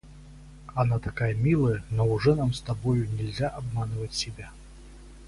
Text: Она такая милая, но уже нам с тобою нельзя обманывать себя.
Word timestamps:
Она 0.73 0.97
такая 0.97 1.35
милая, 1.35 1.83
но 1.91 2.07
уже 2.07 2.33
нам 2.33 2.53
с 2.53 2.61
тобою 2.61 3.07
нельзя 3.11 3.49
обманывать 3.49 4.15
себя. 4.15 4.51